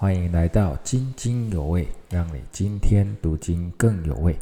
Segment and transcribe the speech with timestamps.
[0.00, 4.32] 欢迎来到津津有味，让你今天读经更有味。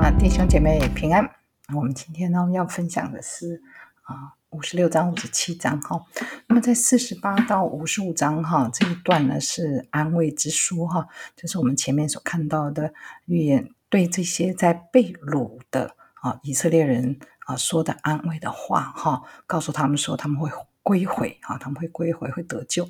[0.00, 1.30] 啊，弟兄姐妹平安。
[1.74, 3.60] 我们今天呢要分享的是
[4.04, 6.02] 啊五十六章、五十七章哈。
[6.46, 12.94] 那么在四十八到五十五章哈这一段呢是安慰之书哈，就是我们前面所看到的
[13.26, 20.50] 预言，对这些在被掳的啊以色列人啊说的安慰的话哈，告诉他们说他们会
[20.82, 22.88] 归回啊，他们会归回，会得救。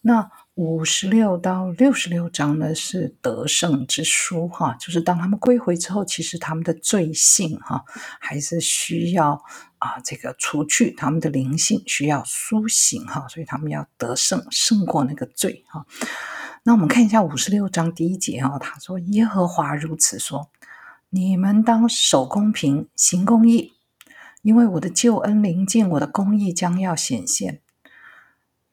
[0.00, 7.84] 那五十六到六十六章呢是得胜之书哈，就是当他们归回之后，其实他们的罪性哈
[8.18, 9.42] 还是需要
[9.78, 15.84] 啊这个除去，他们的灵性需要苏醒哈，所以他们要得胜，胜过那个罪哈。
[16.64, 20.50] 那我们看一下五十六章第一节哈，他说：“耶和华如此说，
[21.14, 23.74] 你们当守公平，行公义，
[24.40, 27.60] 因为我的救恩临近，我的公义将要显现。”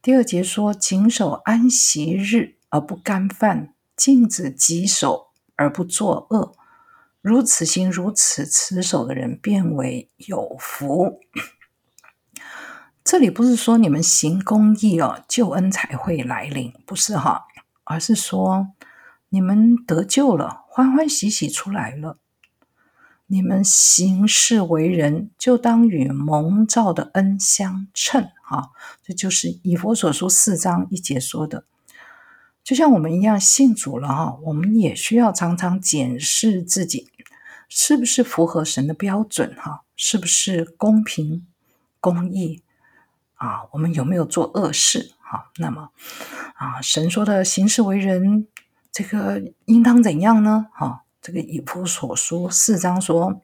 [0.01, 6.53] 第二节说：“谨守安息日而不干犯，禁止己手而不作恶，
[7.21, 11.19] 如此行如此持守的人，变为有福。”
[13.03, 17.47] 这里不是说你们行公义哦，救恩才会来临，不是哈，
[17.83, 18.69] 而是说
[19.27, 22.17] 你们得救了，欢欢喜喜出来了。
[23.31, 28.27] 你们行事为人，就当与蒙召的恩相称。
[28.43, 28.71] 哈，
[29.03, 31.65] 这就是以佛所书四章一节说的。
[32.63, 37.07] 就像我们一样信主了哈，我们也需要常常检视自己
[37.67, 41.45] 是不是符合神的标准哈，是不是公平
[41.99, 42.63] 公义
[43.35, 43.65] 啊？
[43.73, 45.13] 我们有没有做恶事？
[45.19, 45.91] 哈，那么
[46.55, 48.47] 啊，神说的行事为人，
[48.91, 50.65] 这个应当怎样呢？
[50.73, 51.03] 哈。
[51.21, 53.41] 这个以弗所书四章说，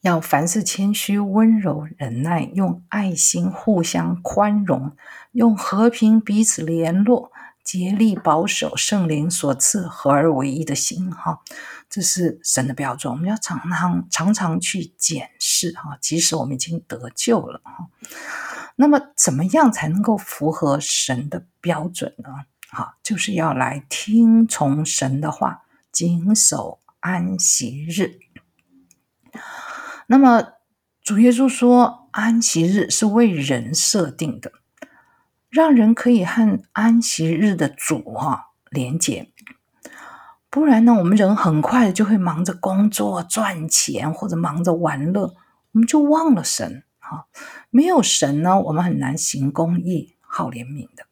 [0.00, 4.96] 要凡事谦虚、温柔、忍耐，用爱心互相宽容，
[5.32, 7.30] 用和平彼此联络，
[7.62, 11.10] 竭力保守圣灵所赐合而为一的心。
[11.10, 11.40] 哈，
[11.90, 15.72] 这是神的标准，我们要常常常常去检视。
[15.72, 17.60] 哈，即使我们已经得救了。
[17.62, 17.88] 哈，
[18.76, 22.30] 那么怎么样才能够符合神的标准呢？
[22.70, 25.64] 好，就是要来听从神的话。
[25.96, 28.18] 谨守安息日。
[30.08, 30.48] 那么
[31.02, 34.52] 主耶稣说，安息日是为人设定的，
[35.48, 39.32] 让人可以和安息日的主哈连接。
[40.50, 45.34] 不然呢，我们人很快就会忙着工作赚钱，或者忙着玩乐，
[45.72, 47.26] 我们就忘了神哈。
[47.70, 51.06] 没有神呢，我们很难行公义、好怜悯的。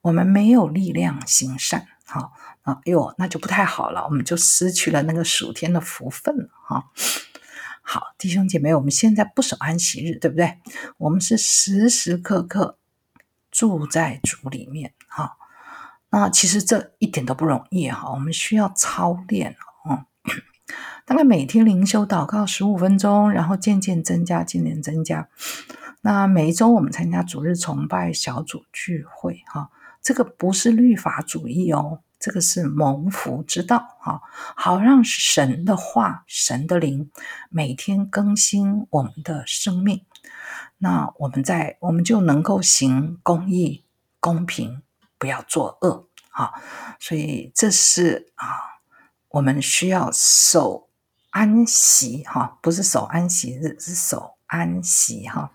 [0.00, 2.32] 我们没有力量行善哈。
[2.66, 6.84] 啊，哟，那就不太好了，我们就失去了那个暑天的福分了哈。
[7.80, 10.58] 好，弟兄姐妹，我们现在不守安息日，对不对？
[10.98, 12.76] 我们是时时刻刻
[13.52, 15.36] 住在主里面哈。
[16.10, 20.06] 那其实这一点都不容易哈，我们需要操练哦。
[21.04, 25.28] 大概每天灵修祷告十五分钟，然后渐渐增加，渐渐增加。
[26.00, 29.70] 那每一周我们参加主日崇拜小组聚会哈，
[30.02, 32.00] 这个不是律法主义哦。
[32.18, 34.22] 这个是蒙福之道，哈，
[34.56, 37.10] 好让神的话、神的灵
[37.50, 40.04] 每天更新我们的生命，
[40.78, 43.84] 那我们在我们就能够行公义、
[44.18, 44.82] 公平，
[45.18, 46.54] 不要作恶，哈。
[46.98, 48.80] 所以这是啊，
[49.28, 50.88] 我们需要守
[51.30, 55.52] 安息，哈，不是守安息日，是守安息，哈。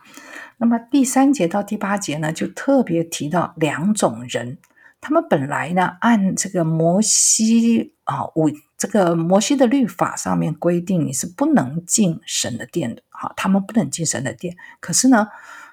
[0.57, 4.59] 那么第三节到第八节呢，就特别提到两种人。
[5.01, 13.01] 他们本来呢，按这个摩西啊，五这个摩西的律法上面规定，你是不能进神的殿的。
[13.09, 14.55] 哈，他们不能进神的殿。
[14.79, 15.27] 可是呢，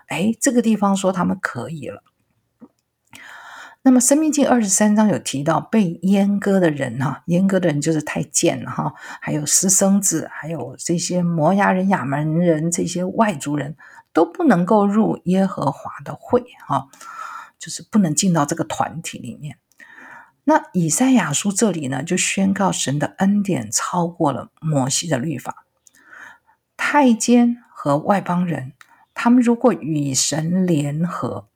[0.07, 2.03] 哎，这个地方说他们可以了。
[3.83, 13.77] 那么《生命记》二十三章有提到，被阉割的人哈，阉割的人就是太监哈，还有私生子，还有这些摩押人、亚门人这些外族人
[14.13, 16.89] 都不能够入耶和华的会哈。
[17.59, 19.59] 就是不能进到这个团体里面。
[20.45, 25.67] 那以赛亚书这里呢，就宣告神的恩典超过了摩西的律法。
[26.77, 28.73] 太监和外邦人，
[29.13, 31.49] 他们如果与神联合，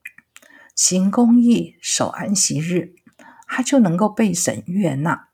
[0.74, 2.94] 行公义、守安息日，
[3.46, 5.28] 他就能够被神悦纳，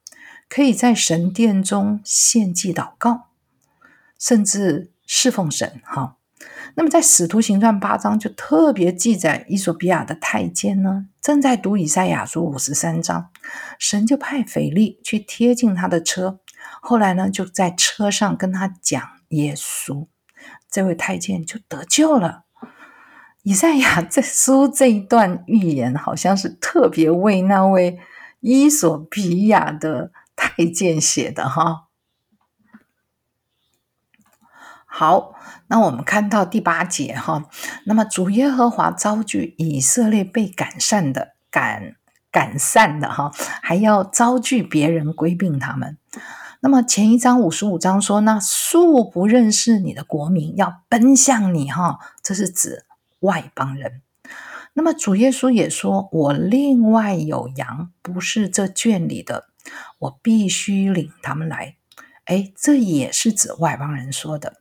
[0.48, 3.30] 可以在神殿中献祭祷告，
[4.18, 5.80] 甚至侍奉神。
[5.82, 6.17] 哈。
[6.78, 13.30] 那么，在使徒行传八章就特别记载，伊索比亚的太监呢，正在读以赛亚书五十三章，
[13.80, 16.38] 神就派腓力去贴近他的车，
[16.80, 20.06] 后来呢，就在车上跟他讲耶稣，
[20.70, 22.44] 这位太监就得救了。
[23.42, 27.98] 以赛亚这书这一段预言，好像是特别为那位
[28.38, 31.87] 伊索比亚的太监写的哈。
[34.98, 35.32] 好，
[35.68, 37.48] 那我们看到第八节哈，
[37.84, 41.94] 那么主耶和华遭拒以色列被赶散的赶
[42.32, 43.30] 赶散的哈，
[43.62, 45.96] 还要遭拒别人归并他们。
[46.58, 52.84] 那么前一章五十五章说，那素不认识你的国民要奔向你哈，这是指
[53.20, 54.02] 外邦人。
[54.72, 59.44] 那么主耶稣也说，我另外有羊，不是这圈里的，
[60.00, 61.76] 我必须领他们来。
[62.24, 64.54] 哎，这也是指外邦人说的。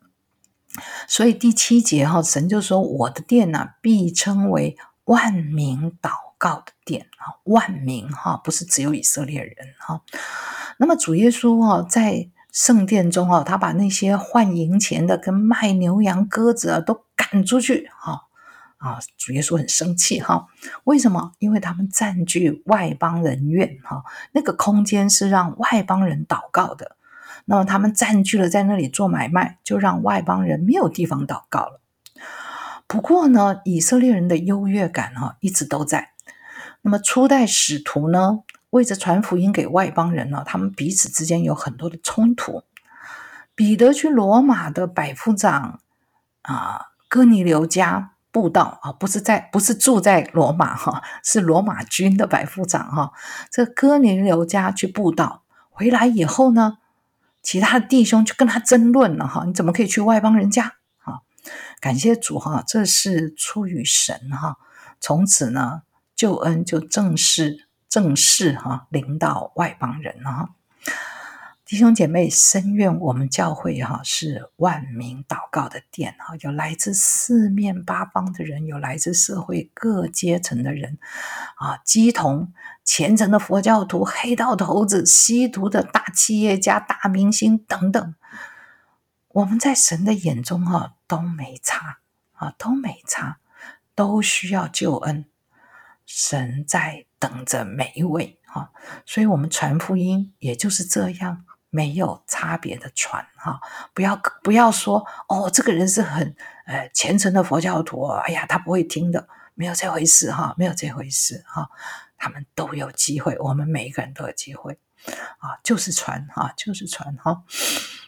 [1.07, 10.01] 所以第七节哈，神就说：“我的殿呢，必称为万民祷告的殿啊，万民哈，不是只有以色列人哈。
[10.77, 18.24] 那么主耶稣哈，在圣殿中啊，他把那些换银钱的跟卖牛羊鸽子啊都赶出去哈
[18.77, 20.47] 啊，主耶稣很生气哈。
[20.83, 21.33] 为什么？
[21.39, 26.95] 因为他们占据外邦人院哈，那个空间是让外邦人祷告的。”
[27.49, 31.79] 那么他们占据了在那里做买卖，就让外邦人没有地方祷告了。
[32.88, 36.09] 不过呢，以色列人的优越感哈一直都在。
[36.81, 38.39] 那么初代使徒呢，
[38.71, 42.63] 为着传福音给外邦人呢，他们彼此之间有很多的冲突。
[43.55, 45.79] 彼得去罗马的百夫长
[46.41, 53.13] 啊，哥尼流家布道啊，不是在不是住在罗马哈，是罗马军的百夫长哈。
[53.50, 56.79] 这哥尼流家去布道回来以后呢？
[57.47, 60.73] 其他的弟兄就跟他争论了哈，你怎么可以去外邦人家？
[60.97, 61.21] 哈，
[61.79, 64.57] 感谢主哈，这是出于神哈。
[64.99, 65.83] 从此呢，
[66.13, 70.49] 救恩就正式正式哈领到外邦人了哈。
[71.67, 80.97] 弟兄姐妹，深愿我们教会哈是万民祷告的殿哈，有来自四面八方的人，有来自社会各阶层的人
[81.57, 82.53] 啊，基同
[82.85, 88.15] 虔诚的佛教徒、黑道头子、吸毒的大企业家、大明星等等，
[89.27, 91.97] 我们在神的眼中哈都没差
[92.35, 93.39] 啊，都没差，
[93.93, 95.25] 都需要救恩。
[96.05, 98.71] 神在等着每一位哈，
[99.05, 101.43] 所以我们传福音也就是这样。
[101.69, 103.59] 没有差别的传哈，
[103.93, 106.35] 不要不要说哦，这个人是很
[106.65, 111.69] 呃虔诚的佛教徒，哎呀，他不会听的，没有这回事哈，没有这回事哈，
[112.17, 114.79] 他们都有机会，我们每一个人都有机会
[115.39, 117.43] 啊，就是传哈，就是传哈。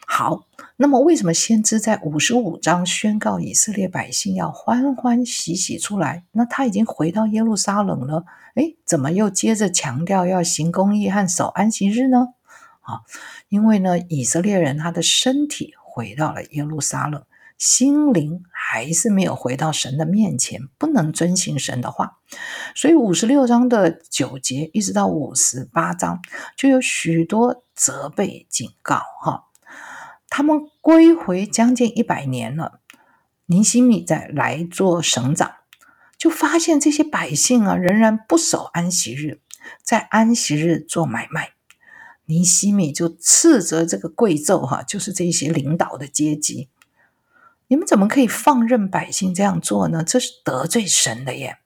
[0.06, 0.40] 好，
[0.76, 6.24] 那么为什么先知在五十五章宣告以色列百姓要欢欢喜喜出来？
[6.32, 8.24] 那他已经回到耶路撒冷了，
[8.56, 12.34] 哎，怎么又接着强调要行公义和守安息日呢？
[12.90, 13.00] 啊，
[13.48, 17.24] 因为呢，以色列人他的身体回到了耶路撒冷，
[17.56, 22.18] 心灵还是没有回到神的面前，不能遵行神的话，
[22.74, 26.20] 所以五十六章的九节一直到五十八章，
[26.56, 29.02] 就有许多责备警告。
[29.22, 29.44] 哈，
[30.28, 32.80] 他们归回将近一百年了，
[33.46, 35.52] 尼西米在来做省长，
[36.16, 39.40] 就发现这些百姓啊，仍然不守安息日，
[39.82, 41.50] 在安息日做买卖。
[42.30, 46.68] 尼西米就斥责这个贵胄哈，就是这些领导的阶级，
[47.66, 50.02] 你们怎么可以放任百姓这样做呢？
[50.02, 51.58] 这是得罪神的耶！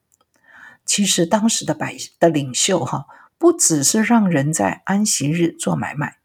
[0.83, 3.05] 其实当时的百的领袖哈，
[3.37, 6.17] 不只是让人在安息日做买卖，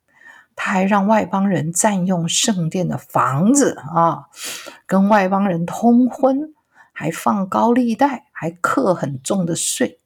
[0.56, 4.28] 他还让外邦人占用圣殿的房子啊，
[4.86, 6.54] 跟外邦人通婚，
[6.92, 9.99] 还放高利贷，还课很重的税。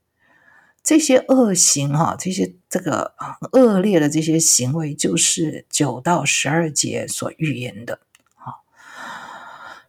[0.85, 3.15] 这些恶行哈，这些这个
[3.53, 8.01] 恶劣的这些行为，就是九到十二节所预言的
[8.35, 8.61] 啊。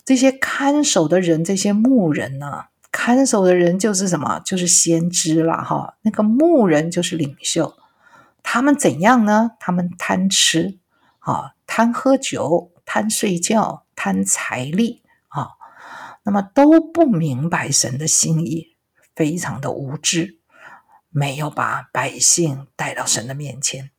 [0.05, 4.39] 这些看守的人，这些牧人呢，看守的人就是什么？
[4.39, 5.97] 就是先知了哈。
[6.03, 7.75] 那个牧人就是领袖，
[8.41, 9.51] 他们怎样呢？
[9.59, 10.79] 他们贪吃
[11.19, 15.49] 啊，贪喝酒，贪睡觉，贪财力啊，
[16.23, 18.77] 那么都不明白神的心意，
[19.13, 20.39] 非常的无知。
[21.17, 23.89] 没有把百姓带到神的面前。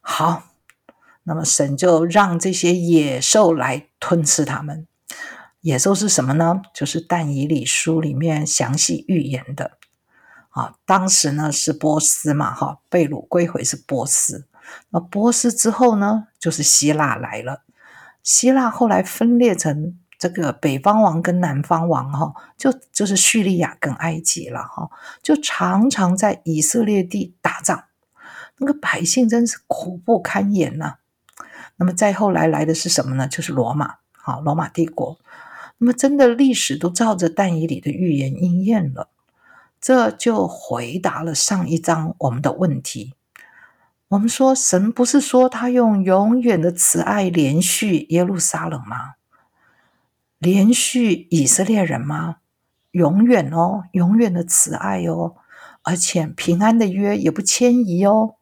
[0.00, 0.44] 好，
[1.24, 4.86] 那么神就让这些野兽来吞吃他们。
[5.60, 6.62] 野兽是什么呢？
[6.72, 9.72] 就是但以理书里面详细预言的。
[10.48, 14.46] 啊，当时呢是波斯嘛，哈，被掳归回是波斯。
[14.88, 17.64] 那波斯之后呢，就是希腊来了。
[18.22, 19.98] 希腊后来分裂成。
[20.24, 24.88] 这个北方王跟南方王哈，就就是叙利亚跟埃及了哈，
[25.22, 27.84] 就常常在以色列地打仗，
[28.56, 30.94] 那个百姓真是苦不堪言呐。
[31.76, 33.28] 那么再后来来的是什么呢？
[33.28, 35.18] 就是罗马，好，罗马帝国。
[35.76, 39.10] 那么真的历史都照着但以里的预言应验了，
[39.78, 43.12] 这就回答了上一章我们的问题。
[44.08, 49.16] 我们说神不是说他用永远的慈爱连续耶路撒冷吗？
[50.44, 52.36] 连续以色列人吗？
[52.90, 55.36] 永远哦，永远的慈爱哦，
[55.82, 58.34] 而且平安的约也不迁移哦。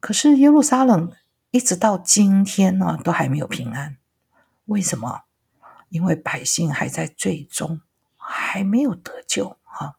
[0.00, 1.12] 可是耶路撒冷
[1.52, 3.96] 一直到今天呢，都还没有平安。
[4.64, 5.20] 为什么？
[5.88, 7.80] 因为百姓还在最终
[8.16, 9.94] 还没有得救哈，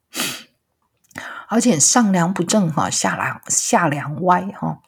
[1.47, 4.81] 而且上梁不正哈，下梁下梁歪哈。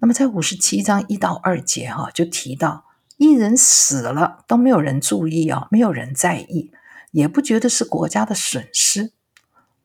[0.00, 2.86] 那么在五十七章一到二节哈，就提到
[3.18, 6.72] 一人死了都没有人注意啊，没有人在意。
[7.10, 9.12] 也不觉得是国家的损失，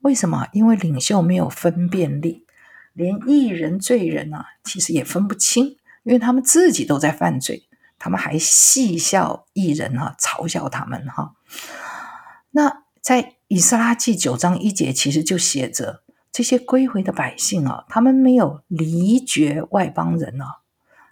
[0.02, 0.48] 为什么？
[0.52, 2.46] 因为领袖没有分辨力，
[2.92, 7.64] 连异人罪人啊，其实也分不清，因为他们自己都在犯罪，
[7.98, 11.34] 他们还戏笑异人啊，嘲笑他们哈。
[12.52, 20.60] 那在以斯拉记九章一节，其实就写着这些归回的百姓啊，他们没有离绝外邦人啊，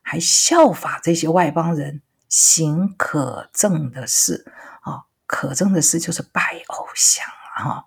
[0.02, 2.02] 还效法这些外邦人
[2.32, 5.04] 行可憎的事啊。
[5.28, 7.86] 可憎的事就是拜偶像啊！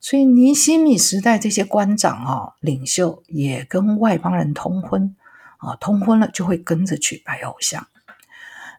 [0.00, 5.16] 所以尼西米时代这些官长啊、领袖也跟外邦人通婚
[5.56, 7.88] 啊，通婚了就会跟着去拜偶像。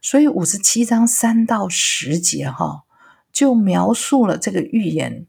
[0.01, 2.83] 所以五十七章三到十节哈，
[3.33, 5.27] 就描述了这个预言：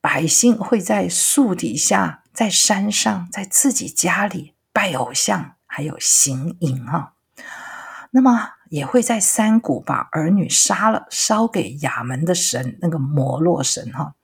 [0.00, 7.12] 百姓会在树底下、在山上、在自己家里拜偶像，还有行淫啊。
[8.10, 8.54] 那么。
[8.70, 14.14] 也会在山谷把儿女杀了，烧给亚门的神那个摩洛神哈。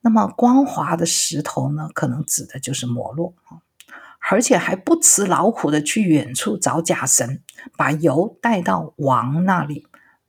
[0.00, 3.62] 那么光滑的石头呢，可能指的就是摩洛哈，
[4.28, 7.42] 而且还不辞劳苦的去远处找假神，
[7.76, 9.86] 把油带到王那里。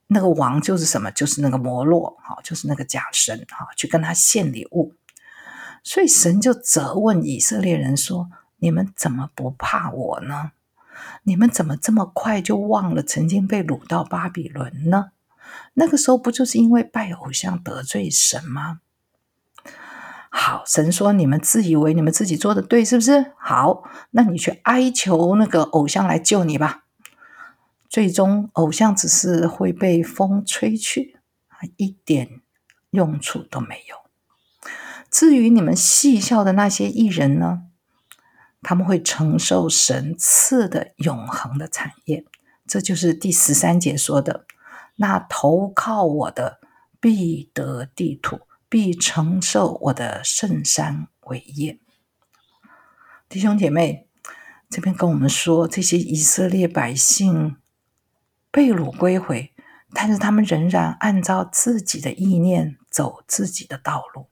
[0.07, 1.09] 那个王就是什么？
[1.11, 4.93] 就是那个摩洛哈，就是那个假神哈，去跟他献礼物。
[5.83, 10.51] 所以神就责问以色列人说：“你们怎么不怕我呢？”
[11.23, 15.11] 你们怎么这么快就忘了曾经被掳到巴比伦呢？
[15.75, 18.79] 那个时候不就是因为拜偶像得罪神吗？
[20.29, 23.33] 好，神说你们自以为你们自己做的对，是不是？
[23.37, 26.83] 好，那你去哀求那个偶像来救你吧。
[27.87, 31.17] 最终，偶像只是会被风吹去，
[31.77, 32.41] 一点
[32.89, 33.95] 用处都没有。
[35.09, 37.63] 至于你们戏笑的那些艺人呢？
[38.67, 42.25] 他们会承受神赐的永恒的产业，
[42.65, 44.47] 这就是第十三节说的
[44.97, 46.59] ：“那投靠我的
[46.99, 51.79] 必得地土，必承受我的圣山伟业。”
[53.29, 54.07] 弟兄姐妹，
[54.67, 57.57] 这边跟我们说，这些以色列百姓
[58.49, 59.53] 被掳归回，
[59.93, 64.25] 但是他们仍然按照自己的意念走自己的道路。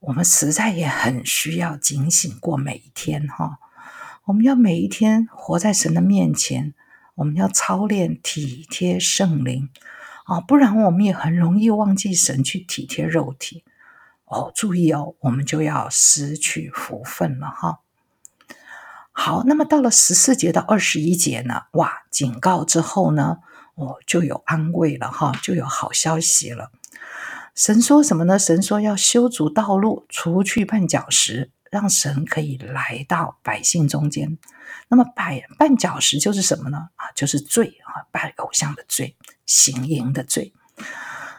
[0.00, 3.58] 我们实在也很需要警醒过每一天哈，
[4.26, 6.72] 我们要每一天活在神的面前，
[7.16, 9.68] 我们要操练体贴圣灵
[10.24, 13.64] 啊，不然我们也很容易忘记神去体贴肉体
[14.26, 14.52] 哦。
[14.54, 17.80] 注意哦，我们就要失去福分了哈。
[19.10, 23.38] 好，那么到了十四节到二十一节呢，哇，警告之后呢，
[23.74, 26.70] 哦，就有安慰了哈，就有好消息了。
[27.58, 28.38] 神说什么呢？
[28.38, 34.38] 神说要修筑道路，除去绊脚石，让神可以来到百姓中间。
[34.86, 36.90] 那么，百绊脚石就是什么呢？
[36.94, 40.52] 啊，就是罪啊，拜偶像的罪，行淫的罪。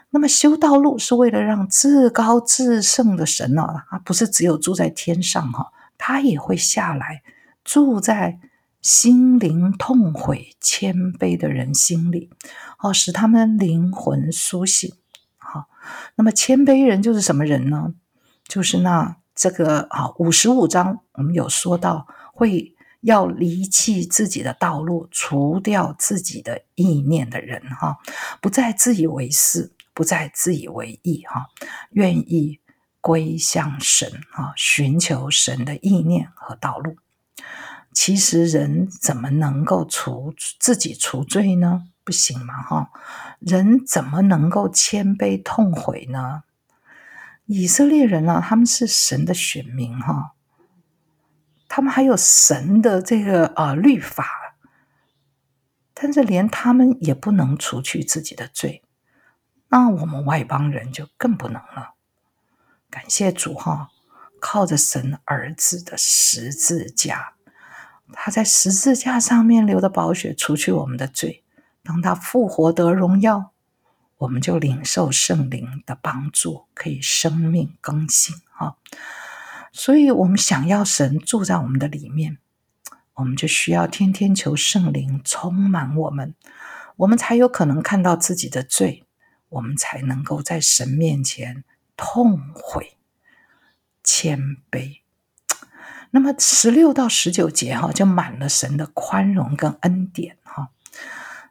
[0.10, 7.24] 那么，修道路是为了让至高至圣的神呢，啊，不是只有住在天上哈，他也会下来
[7.64, 8.40] 住在
[8.82, 12.30] 心灵痛悔、谦卑的人心里，
[12.80, 14.94] 哦，使他们灵魂苏醒。
[16.16, 17.94] 那么谦卑人就是什么人呢？
[18.48, 28.00] 就是那这个啊，五十五章我们有说到，会要离弃自己的道路，除掉自己的意念的人哈，
[28.42, 31.48] 不再自以为是，不再自以为意哈，
[31.92, 32.60] 愿意
[33.00, 36.98] 归向神啊，寻求神的意念和道路。
[37.94, 41.84] 其实人怎么能够除自己除罪呢？
[42.04, 42.90] 不行嘛，哈！
[43.40, 46.44] 人怎么能够谦卑痛悔呢？
[47.46, 48.44] 以色列人呢？
[48.46, 50.34] 他们是神的选民，哈！
[51.68, 54.28] 他们还有神的这个啊律法，
[55.94, 58.84] 但是连他们也不能除去自己的罪，
[59.70, 61.96] 那我们外邦人就更不能了。
[62.90, 63.90] 感谢主，哈！
[64.40, 67.34] 靠着神儿子的十字架。
[68.14, 71.44] 他在十字架上面流的宝血除去我们的罪。
[71.90, 73.52] 当他复活得荣耀，
[74.20, 78.76] 我们就领受圣灵的帮助，可以生命更新啊！
[79.72, 82.38] 所以，我们想要神住在我们的里面，
[83.16, 86.36] 我们就需要天天求圣灵充满我们，
[86.98, 89.04] 我们才有可能看到自己的罪，
[89.50, 91.64] 我们才能够在神面前
[91.98, 92.98] 痛悔、
[94.04, 95.00] 谦卑。
[96.12, 100.38] 那么十六到十九节哈，就满了神的宽容跟恩典。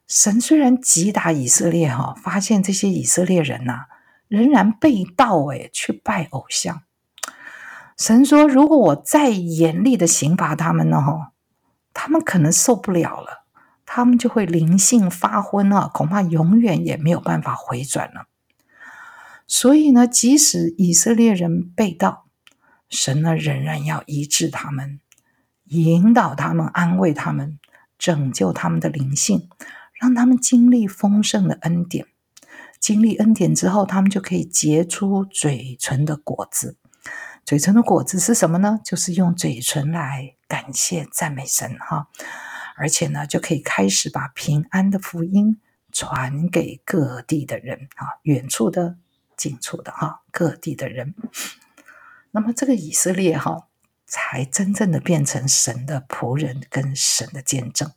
[0.08, 3.84] 神虽然击打以色列哈，发现这些以色列人呐，
[4.26, 6.82] 仍然被盗诶，去拜偶像。
[7.98, 11.32] 神说：“如果我再严厉的刑罚他们呢，哈，
[11.92, 13.44] 他们可能受不了了，
[13.84, 18.28] 他们就会灵性发昏啊，恐怕永远也没有办法回转了。
[19.46, 22.24] 所以呢，即使以色列人被盗，
[22.88, 25.00] 神呢仍然要医治他们，
[25.64, 27.58] 引导他们，安慰他们，
[27.98, 29.50] 拯救他们的灵性。”
[30.00, 32.06] 让他们经历丰盛的恩典，
[32.78, 36.76] 经历恩典之后，他们就可以结出嘴唇的果子。
[37.44, 38.78] 嘴唇的果子是什么呢？
[38.84, 42.08] 就是用嘴唇来感谢赞美神哈，
[42.76, 45.58] 而且呢，就可以开始把平安的福音
[45.90, 48.96] 传给各地的人啊，远处的、
[49.34, 51.14] 近处的哈，各地的人。
[52.32, 53.68] 那么这个以色列哈，
[54.06, 57.90] 才真正的变成神的仆人跟神的见证。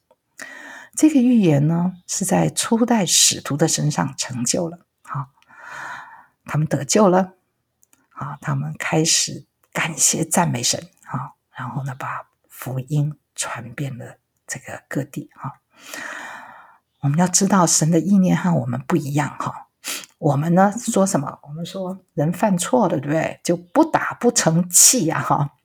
[1.01, 4.85] 这个预言呢，是在初代使徒的身上成就了。
[5.01, 5.29] 好，
[6.45, 7.33] 他们得救了。
[8.11, 10.79] 好，他们开始感谢赞美神。
[11.03, 15.31] 好，然后呢，把福音传遍了这个各地。
[15.33, 15.61] 哈，
[16.99, 19.35] 我们要知道神的意念和我们不一样。
[19.39, 19.69] 哈，
[20.19, 21.39] 我们呢说什么？
[21.41, 23.41] 我们说人犯错了，对不对？
[23.43, 25.19] 就不打不成器呀。
[25.19, 25.55] 哈，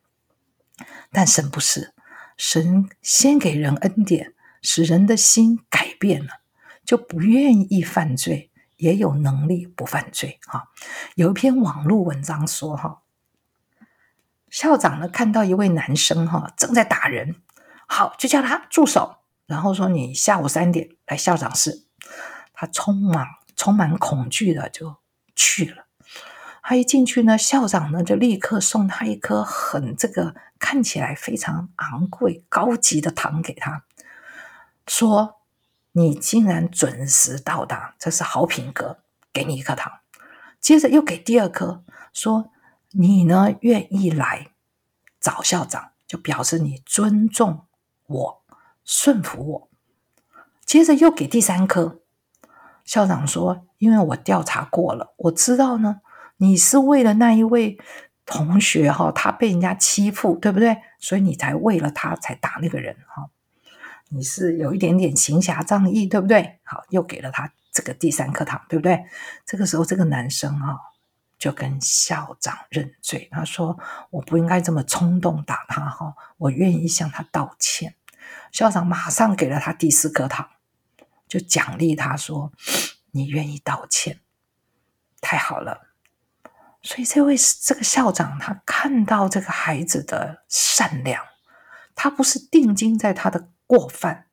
[1.12, 1.92] 但神不是，
[2.38, 4.32] 神先给人恩典。
[4.62, 6.40] 使人的心改变了，
[6.84, 10.38] 就不愿意犯罪，也有能力不犯罪。
[10.46, 10.70] 哈，
[11.14, 13.02] 有一篇网络文章说，哈，
[14.50, 17.36] 校长呢看到一位男生哈正在打人，
[17.86, 21.84] 好就叫他住手，然后说你下午三点来校长室。
[22.58, 24.96] 他充满充满恐惧的就
[25.34, 25.84] 去了。
[26.62, 33.84] 他一进去呢，校长呢就立刻送他一颗很这个看起来非常昂贵高级的糖给他。
[34.86, 35.36] 说
[35.92, 38.98] 你竟然准时到达，这是好品格，
[39.32, 39.92] 给你一颗糖。
[40.60, 42.50] 接着又给第二颗，说
[42.92, 44.48] 你呢愿意来
[45.20, 47.66] 找校长，就表示你尊重
[48.06, 48.42] 我，
[48.84, 49.68] 顺服我。
[50.64, 52.00] 接着又给第三颗，
[52.84, 56.00] 校长说，因为我调查过了，我知道呢，
[56.38, 57.78] 你是为了那一位
[58.24, 60.78] 同学哈，他被人家欺负，对不对？
[60.98, 63.30] 所以你才为了他才打那个人哈。
[64.08, 66.60] 你是有一点点行侠仗义，对不对？
[66.62, 69.04] 好，又给了他这个第三颗糖，对不对？
[69.44, 70.78] 这个时候，这个男生哈
[71.36, 73.76] 就跟校长认罪，他说
[74.10, 77.96] ：“我不应该这么冲动打他，哈，我愿意向他道歉。”
[78.52, 80.48] 校长马上给了他第四颗糖，
[81.26, 82.52] 就奖励他说
[83.10, 84.20] ：“你愿意道歉，
[85.20, 85.88] 太好了。”
[86.80, 91.20] 所以，这位这个校长他看到这个孩子的善良，
[91.96, 93.48] 他不是定睛在他的。
[93.66, 94.26] 过犯，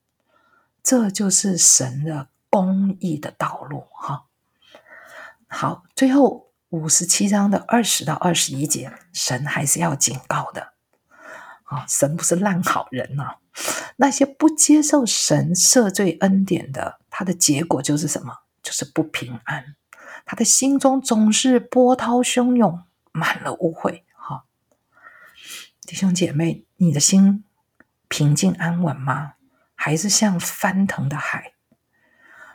[0.84, 4.26] 这就是神的公义的道路哈。
[5.48, 10.74] 好，最后五十七章的二十到二十一节，神还是要警告的
[11.66, 11.86] 啊！
[11.88, 13.38] 神不是烂好人呐，
[13.98, 18.40] 那些不接受神赦罪恩典的，他的结果就是什么？
[18.62, 19.76] 就是不平安，
[20.26, 24.06] 他的心中总是波涛汹涌，满了误会。
[24.16, 24.46] 哈，
[25.82, 27.44] 弟兄姐妹，你的心。
[28.16, 29.34] 平静安稳吗？
[29.74, 31.54] 还是像翻腾的海？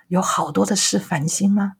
[0.07, 1.79] 有好多的事烦心吗？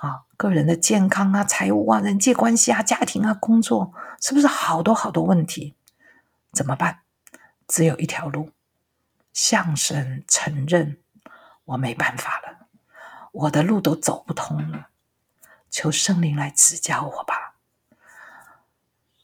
[0.00, 5.74] 啊，个人的健康啊，财务啊，人际关系啊，家庭啊，工作，是不是好多好多问题？
[6.52, 6.98] 怎么办？
[7.66, 8.50] 只有一条路，
[9.32, 10.98] 向神承认，
[11.64, 12.66] 我没办法了，
[13.32, 14.88] 我的路都走不通了，
[15.70, 17.54] 求圣灵来指教我吧。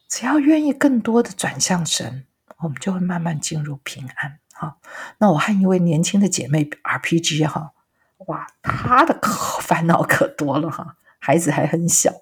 [0.09, 2.27] 只要愿意更多的转向神。
[2.63, 4.39] 我们就会慢慢进入平安。
[4.53, 4.77] 哈，
[5.19, 7.73] 那我和一位年轻的姐妹 RPG 哈，
[8.27, 12.13] 哇，她的可烦恼可多了哈，孩子还很小，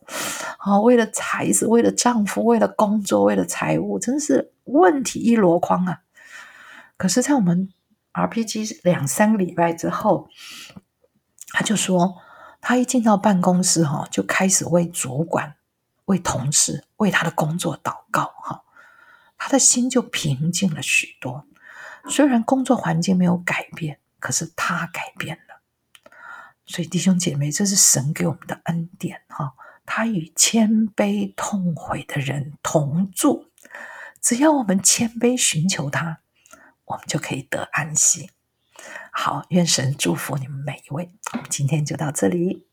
[0.59, 6.01] 啊，为了孩子，为了丈夫，为了工作，为了财务，真是问题一箩筐啊。
[6.97, 7.69] 可是，在我们
[8.13, 10.29] RPG 两三个礼拜之后，
[11.49, 12.17] 他就说，
[12.61, 15.55] 他一进到办公室哈，就开始为主管、
[16.07, 18.63] 为同事、为他的工作祷告哈。
[19.43, 21.47] 他的心就平静了许多，
[22.11, 26.13] 虽然工作环境没有改变，可是他改变了。
[26.67, 29.55] 所以弟兄姐妹，这是神给我们的恩典哈。
[29.87, 33.47] 他与谦卑痛悔的人同住，
[34.21, 36.21] 只要我们谦卑寻求他，
[36.85, 38.31] 我们就可以得安息。
[39.11, 41.11] 好，愿神祝福你们每一位。
[41.33, 42.67] 我们今天就到这里。